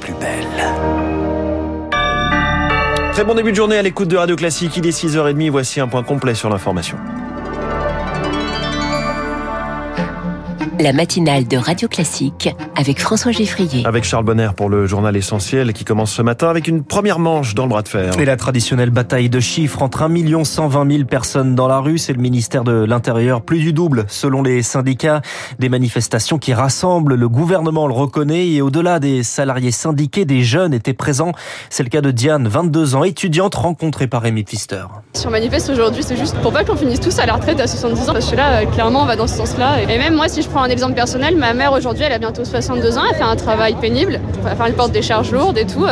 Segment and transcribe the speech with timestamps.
[0.00, 0.46] plus belle.
[3.12, 4.76] Très bon début de journée à l'écoute de Radio Classique.
[4.76, 5.50] Il est 6h30.
[5.50, 6.96] Voici un point complet sur l'information.
[10.78, 13.86] La matinale de Radio Classique avec François Geffrier.
[13.86, 17.54] Avec Charles Bonner pour le journal essentiel qui commence ce matin avec une première manche
[17.54, 18.18] dans le bras de fer.
[18.20, 22.12] Et la traditionnelle bataille de chiffres entre 1 120 000 personnes dans la rue, c'est
[22.12, 25.22] le ministère de l'Intérieur, plus du double selon les syndicats.
[25.58, 30.74] Des manifestations qui rassemblent, le gouvernement le reconnaît et au-delà des salariés syndiqués, des jeunes
[30.74, 31.32] étaient présents.
[31.70, 34.84] C'est le cas de Diane, 22 ans, étudiante rencontrée par Rémi Pfister.
[35.14, 37.66] Si on manifeste aujourd'hui, c'est juste pour pas qu'on finisse tous à la retraite à
[37.66, 39.80] 70 ans, parce que là, clairement, on va dans ce sens-là.
[39.80, 42.44] Et même moi, si je prends un exemple personnel, ma mère aujourd'hui, elle a bientôt
[42.44, 45.86] 62 ans, elle fait un travail pénible, enfin, elle porte des charges lourdes et tout.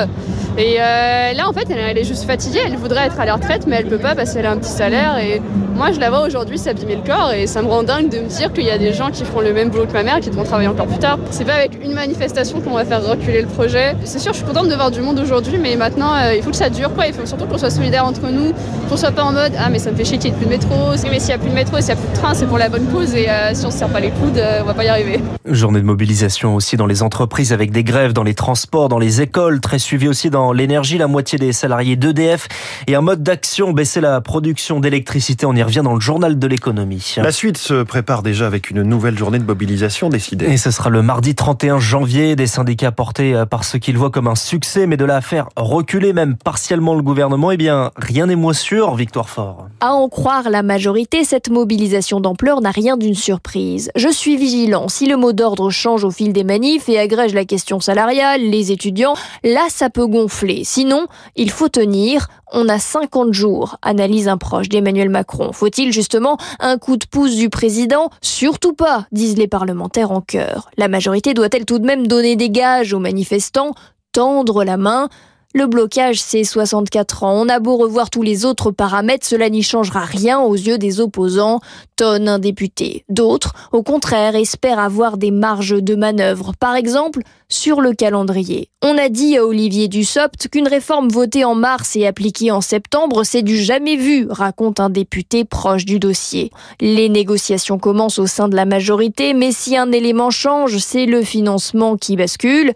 [0.56, 2.60] Et euh, là, en fait, elle, est juste fatiguée.
[2.64, 4.70] Elle voudrait être à la retraite, mais elle peut pas parce qu'elle a un petit
[4.70, 5.18] salaire.
[5.18, 5.42] Et
[5.74, 7.32] moi, je la vois aujourd'hui s'abîmer le corps.
[7.32, 9.40] Et ça me rend dingue de me dire qu'il y a des gens qui feront
[9.40, 11.18] le même boulot que ma mère, qui devront travailler encore plus tard.
[11.30, 13.96] C'est pas avec une manifestation qu'on va faire reculer le projet.
[14.04, 16.50] C'est sûr, je suis contente de voir du monde aujourd'hui, mais maintenant, euh, il faut
[16.50, 16.94] que ça dure.
[16.94, 17.08] Quoi.
[17.08, 18.52] Il faut surtout qu'on soit solidaires entre nous,
[18.88, 20.46] qu'on soit pas en mode Ah, mais ça me fait chier qu'il n'y ait plus
[20.46, 20.92] de métro.
[21.10, 22.58] Mais s'il n'y a plus de métro, s'il n'y a plus de train, c'est pour
[22.58, 23.12] la bonne cause.
[23.14, 25.20] Et euh, si on se serre pas les coudes, on va pas y arriver.
[25.46, 29.20] Journée de mobilisation aussi dans les entreprises avec des grèves dans les transports, dans les
[29.20, 30.98] écoles, très suivi aussi dans l'énergie.
[30.98, 32.48] La moitié des salariés d'EDF
[32.86, 35.46] et un mode d'action, baisser la production d'électricité.
[35.46, 37.14] On y revient dans le journal de l'économie.
[37.16, 40.46] La suite se prépare déjà avec une nouvelle journée de mobilisation décidée.
[40.46, 42.36] Et ce sera le mardi 31 janvier.
[42.36, 45.48] Des syndicats portés euh, par ce qu'ils voient comme un succès, mais de la faire
[45.56, 49.68] reculer même partiellement le gouvernement, eh bien, rien n'est moins sûr, Victoire Fort.
[49.80, 53.90] À en croire la majorité, cette mobilisation d'ampleur n'a rien d'une surprise.
[53.96, 54.88] Je suis vigilant.
[54.88, 58.72] Si le mot d'ordre change au fil des manifs et agrège la question salariale, les
[58.72, 60.33] étudiants, là, ça peut gonfler.
[60.64, 62.28] Sinon, il faut tenir.
[62.52, 65.52] On a 50 jours, analyse un proche d'Emmanuel Macron.
[65.52, 68.10] Faut-il justement un coup de pouce du président?
[68.20, 70.70] Surtout pas, disent les parlementaires en chœur.
[70.76, 73.74] La majorité doit-elle tout de même donner des gages aux manifestants,
[74.12, 75.08] tendre la main?
[75.54, 77.32] Le blocage, c'est 64 ans.
[77.32, 81.00] On a beau revoir tous les autres paramètres, cela n'y changera rien aux yeux des
[81.00, 81.60] opposants,
[81.94, 83.04] tonne un député.
[83.08, 86.52] D'autres, au contraire, espèrent avoir des marges de manœuvre.
[86.58, 88.68] Par exemple, sur le calendrier.
[88.82, 93.22] On a dit à Olivier Dussopt qu'une réforme votée en mars et appliquée en septembre,
[93.22, 96.50] c'est du jamais vu, raconte un député proche du dossier.
[96.80, 101.22] Les négociations commencent au sein de la majorité, mais si un élément change, c'est le
[101.22, 102.74] financement qui bascule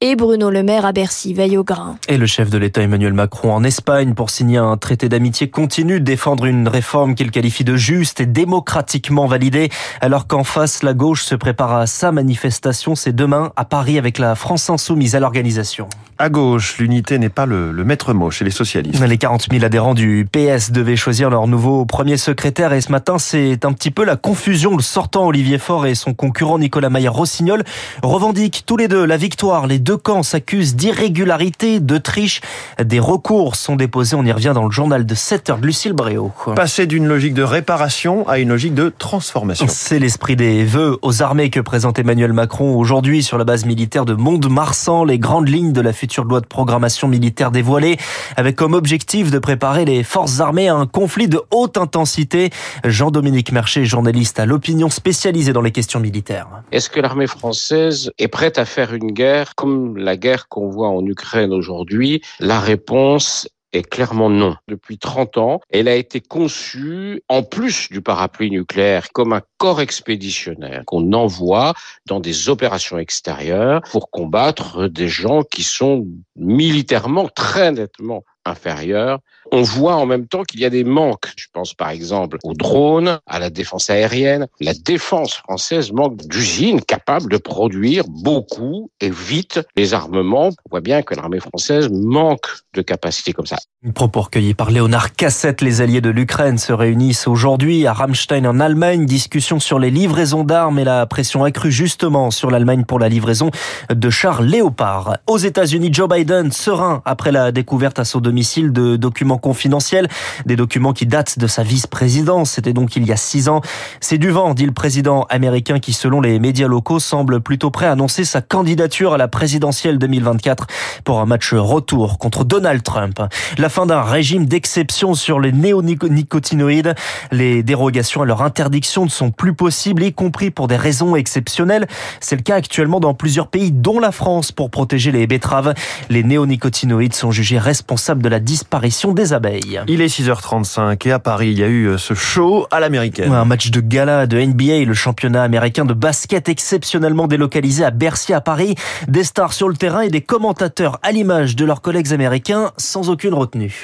[0.00, 1.96] et Bruno Le Maire à Bercy veille au grain.
[2.06, 5.98] Et le chef de l'État Emmanuel Macron en Espagne pour signer un traité d'amitié continue
[5.98, 9.70] de défendre une réforme qu'il qualifie de juste et démocratiquement validée,
[10.00, 12.94] alors qu'en face, la gauche se prépare à sa manifestation.
[12.94, 15.88] C'est demain à Paris avec la France insoumise à l'organisation.
[16.20, 19.00] À gauche, l'unité n'est pas le, le, maître mot chez les socialistes.
[19.00, 23.18] Les 40 000 adhérents du PS devaient choisir leur nouveau premier secrétaire et ce matin,
[23.18, 24.76] c'est un petit peu la confusion.
[24.76, 27.62] Le sortant Olivier Faure et son concurrent Nicolas Maillard-Rossignol
[28.02, 29.68] revendiquent tous les deux la victoire.
[29.68, 32.40] Les deux camps s'accusent d'irrégularité, de triche.
[32.82, 34.16] Des recours sont déposés.
[34.16, 36.32] On y revient dans le journal de 7 heures de Lucille Bréau.
[36.56, 39.66] Passer d'une logique de réparation à une logique de transformation.
[39.68, 44.04] C'est l'esprit des vœux aux armées que présente Emmanuel Macron aujourd'hui sur la base militaire
[44.04, 45.04] de Mont-de-Marsan.
[45.04, 47.96] Les grandes lignes de la future loi de programmation militaire dévoilée
[48.36, 52.50] avec comme objectif de préparer les forces armées à un conflit de haute intensité.
[52.84, 56.48] Jean-Dominique Mercher, journaliste à l'opinion spécialisée dans les questions militaires.
[56.72, 60.88] Est-ce que l'armée française est prête à faire une guerre comme la guerre qu'on voit
[60.88, 63.48] en Ukraine aujourd'hui, la réponse
[63.82, 64.56] clairement non.
[64.68, 69.80] Depuis 30 ans, elle a été conçue, en plus du parapluie nucléaire, comme un corps
[69.80, 71.74] expéditionnaire qu'on envoie
[72.06, 76.06] dans des opérations extérieures pour combattre des gens qui sont
[76.36, 79.18] militairement très nettement inférieurs.
[79.50, 81.32] On voit en même temps qu'il y a des manques.
[81.36, 84.46] Je pense par exemple aux drones, à la défense aérienne.
[84.60, 90.48] La défense française manque d'usines capables de produire beaucoup et vite les armements.
[90.48, 93.56] On voit bien que l'armée française manque de capacités comme ça.
[93.94, 95.62] Propos recueillis par Léonard Cassette.
[95.62, 99.06] Les alliés de l'Ukraine se réunissent aujourd'hui à Ramstein en Allemagne.
[99.06, 103.50] Discussion sur les livraisons d'armes et la pression accrue justement sur l'Allemagne pour la livraison
[103.88, 105.18] de chars Léopard.
[105.26, 110.08] Aux États-Unis, Joe Biden serein après la découverte à son domicile de documents confidentiels,
[110.46, 112.52] des documents qui datent de sa vice-présidence.
[112.52, 113.60] C'était donc il y a six ans.
[114.00, 117.86] C'est du vent, dit le président américain qui, selon les médias locaux, semble plutôt prêt
[117.86, 120.66] à annoncer sa candidature à la présidentielle 2024
[121.04, 123.22] pour un match retour contre Donald Trump.
[123.56, 126.94] La fin d'un régime d'exception sur les néonicotinoïdes.
[127.32, 131.86] Les dérogations à leur interdiction ne sont plus possibles, y compris pour des raisons exceptionnelles.
[132.20, 135.74] C'est le cas actuellement dans plusieurs pays, dont la France, pour protéger les betteraves.
[136.08, 139.80] Les néonicotinoïdes sont jugés responsables de la disparition des les abeilles.
[139.88, 143.32] Il est 6h35 et à Paris, il y a eu ce show à l'américaine.
[143.32, 148.32] Un match de gala de NBA, le championnat américain de basket exceptionnellement délocalisé à Bercy
[148.32, 148.74] à Paris.
[149.06, 153.10] Des stars sur le terrain et des commentateurs à l'image de leurs collègues américains sans
[153.10, 153.82] aucune retenue.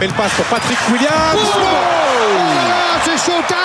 [0.00, 1.36] Belle passe pour Patrick Williams.
[1.36, 1.62] Oh
[3.04, 3.61] c'est showtime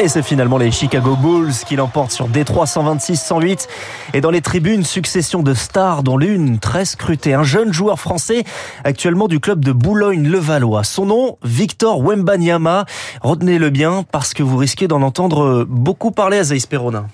[0.00, 3.68] et c'est finalement les Chicago Bulls qui l'emportent sur Détroit 126-108.
[4.14, 7.34] Et dans les tribunes, succession de stars, dont l'une très scrutée.
[7.34, 8.44] Un jeune joueur français,
[8.84, 10.84] actuellement du club de Boulogne-le-Valois.
[10.84, 12.86] Son nom, Victor Wembanyama.
[13.20, 17.06] Retenez-le bien parce que vous risquez d'en entendre beaucoup parler à Zaïs Perona.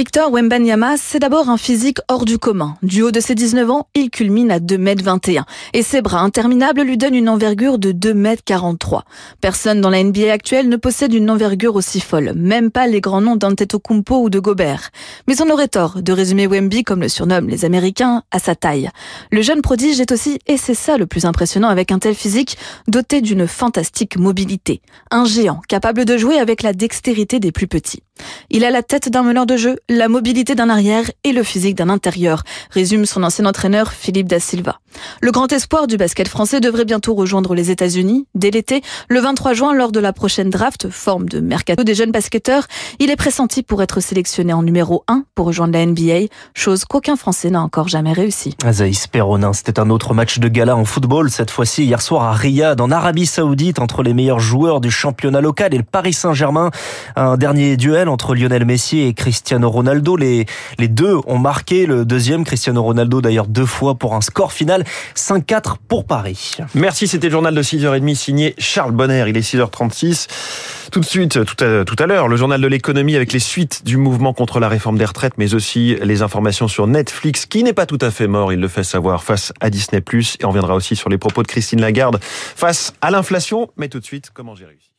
[0.00, 2.78] Victor Wembanyama, c'est d'abord un physique hors du commun.
[2.82, 5.42] Du haut de ses 19 ans, il culmine à 2m21.
[5.74, 9.02] Et ses bras interminables lui donnent une envergure de 2m43.
[9.42, 12.32] Personne dans la NBA actuelle ne possède une envergure aussi folle.
[12.34, 14.88] Même pas les grands noms d'Antetokounmpo ou de Gobert.
[15.28, 18.88] Mais on aurait tort de résumer Wemby, comme le surnomment les Américains, à sa taille.
[19.30, 22.56] Le jeune prodige est aussi, et c'est ça le plus impressionnant avec un tel physique,
[22.88, 24.80] doté d'une fantastique mobilité.
[25.10, 28.02] Un géant capable de jouer avec la dextérité des plus petits.
[28.50, 31.74] Il a la tête d'un meneur de jeu, la mobilité d'un arrière et le physique
[31.74, 34.78] d'un intérieur, résume son ancien entraîneur Philippe Da Silva.
[35.20, 39.52] Le grand espoir du basket français devrait bientôt rejoindre les États-Unis dès l'été, le 23
[39.52, 42.66] juin lors de la prochaine draft, forme de mercato des jeunes basketteurs.
[42.98, 47.16] Il est pressenti pour être sélectionné en numéro 1 pour rejoindre la NBA, chose qu'aucun
[47.16, 48.56] Français n'a encore jamais réussi.
[48.64, 52.32] Azaïs Peronin, c'était un autre match de gala en football, cette fois-ci hier soir à
[52.32, 56.70] Riyad, en Arabie Saoudite, entre les meilleurs joueurs du championnat local et le Paris Saint-Germain.
[57.16, 60.16] Un dernier duel entre Lionel Messi et Cristiano Ronaldo.
[60.16, 60.46] Les,
[60.78, 64.79] les deux ont marqué le deuxième, Cristiano Ronaldo d'ailleurs deux fois pour un score final
[65.16, 66.52] 5-4 pour Paris.
[66.74, 69.24] Merci, c'était le journal de 6h30 signé Charles Bonner.
[69.28, 70.26] Il est 6h36.
[70.90, 73.84] Tout de suite, tout à, tout à l'heure, le journal de l'économie avec les suites
[73.84, 77.72] du mouvement contre la réforme des retraites, mais aussi les informations sur Netflix, qui n'est
[77.72, 80.02] pas tout à fait mort, il le fait savoir, face à Disney+.
[80.40, 83.70] Et on viendra aussi sur les propos de Christine Lagarde face à l'inflation.
[83.76, 84.89] Mais tout de suite, comment j'ai réussi